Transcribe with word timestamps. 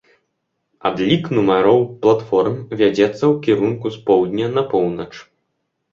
Адлік 0.89 1.23
нумароў 1.39 1.79
платформ 2.05 2.53
вядзецца 2.79 3.13
ў 3.13 3.33
кірунку 3.49 3.87
з 3.99 4.03
поўдня 4.09 4.47
на 4.57 4.61
поўнач. 4.73 5.11